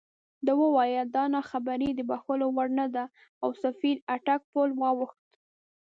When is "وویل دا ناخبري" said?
0.61-1.89